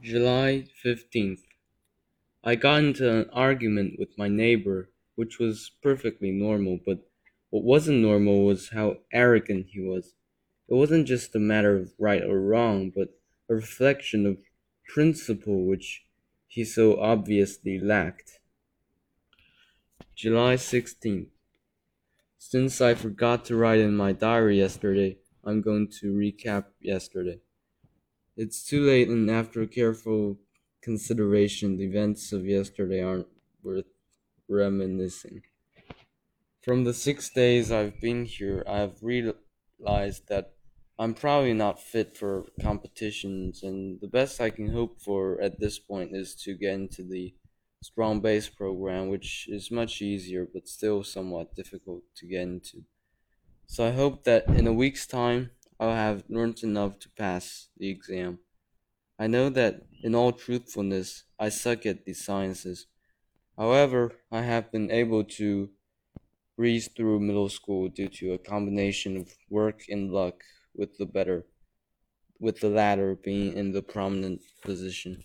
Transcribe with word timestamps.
July 0.00 0.64
15th. 0.84 1.42
I 2.44 2.54
got 2.54 2.84
into 2.84 3.10
an 3.10 3.30
argument 3.32 3.98
with 3.98 4.16
my 4.16 4.28
neighbor, 4.28 4.90
which 5.16 5.40
was 5.40 5.72
perfectly 5.82 6.30
normal, 6.30 6.78
but 6.86 7.00
what 7.50 7.64
wasn't 7.64 7.98
normal 7.98 8.44
was 8.44 8.68
how 8.68 8.98
arrogant 9.12 9.66
he 9.70 9.80
was. 9.80 10.14
It 10.68 10.74
wasn't 10.74 11.08
just 11.08 11.34
a 11.34 11.40
matter 11.40 11.76
of 11.76 11.94
right 11.98 12.22
or 12.22 12.40
wrong, 12.40 12.92
but 12.94 13.18
a 13.48 13.54
reflection 13.54 14.24
of 14.24 14.38
principle 14.86 15.66
which 15.66 16.04
he 16.46 16.64
so 16.64 17.00
obviously 17.00 17.80
lacked. 17.80 18.38
July 20.14 20.54
16th. 20.54 21.26
Since 22.38 22.80
I 22.80 22.94
forgot 22.94 23.44
to 23.46 23.56
write 23.56 23.80
in 23.80 23.96
my 23.96 24.12
diary 24.12 24.58
yesterday, 24.58 25.18
I'm 25.42 25.60
going 25.60 25.88
to 26.00 26.12
recap 26.12 26.66
yesterday. 26.80 27.40
It's 28.40 28.62
too 28.62 28.86
late, 28.86 29.08
and 29.08 29.28
after 29.28 29.66
careful 29.66 30.38
consideration, 30.80 31.76
the 31.76 31.86
events 31.86 32.32
of 32.32 32.46
yesterday 32.46 33.02
aren't 33.02 33.26
worth 33.64 33.86
reminiscing. 34.48 35.42
From 36.62 36.84
the 36.84 36.94
six 36.94 37.30
days 37.30 37.72
I've 37.72 38.00
been 38.00 38.26
here, 38.26 38.62
I've 38.64 39.02
realized 39.02 40.28
that 40.28 40.52
I'm 41.00 41.14
probably 41.14 41.52
not 41.52 41.82
fit 41.82 42.16
for 42.16 42.44
competitions, 42.62 43.64
and 43.64 44.00
the 44.00 44.06
best 44.06 44.40
I 44.40 44.50
can 44.50 44.68
hope 44.68 45.00
for 45.00 45.40
at 45.40 45.58
this 45.58 45.80
point 45.80 46.14
is 46.14 46.36
to 46.44 46.54
get 46.54 46.74
into 46.74 47.02
the 47.02 47.34
strong 47.82 48.20
base 48.20 48.48
program, 48.48 49.08
which 49.08 49.48
is 49.48 49.72
much 49.72 50.00
easier 50.00 50.46
but 50.46 50.68
still 50.68 51.02
somewhat 51.02 51.56
difficult 51.56 52.04
to 52.18 52.26
get 52.28 52.42
into. 52.42 52.84
So 53.66 53.84
I 53.84 53.90
hope 53.90 54.22
that 54.24 54.46
in 54.46 54.68
a 54.68 54.72
week's 54.72 55.08
time 55.08 55.50
I'll 55.80 55.94
have 55.94 56.24
learned 56.28 56.62
enough 56.62 56.98
to 57.00 57.10
pass 57.10 57.68
the 57.76 57.88
exam. 57.88 58.40
I 59.18 59.26
know 59.26 59.48
that, 59.50 59.82
in 60.02 60.14
all 60.14 60.32
truthfulness, 60.32 61.24
I 61.38 61.48
suck 61.50 61.86
at 61.86 62.04
the 62.04 62.14
sciences. 62.14 62.86
However, 63.56 64.12
I 64.30 64.42
have 64.42 64.72
been 64.72 64.90
able 64.90 65.24
to 65.24 65.70
breeze 66.56 66.88
through 66.88 67.20
middle 67.20 67.48
school 67.48 67.88
due 67.88 68.08
to 68.08 68.32
a 68.32 68.38
combination 68.38 69.16
of 69.16 69.32
work 69.50 69.82
and 69.88 70.12
luck, 70.12 70.42
with 70.74 70.98
the 70.98 71.06
better, 71.06 71.46
with 72.40 72.60
the 72.60 72.68
latter 72.68 73.14
being 73.14 73.56
in 73.56 73.72
the 73.72 73.82
prominent 73.82 74.40
position. 74.62 75.24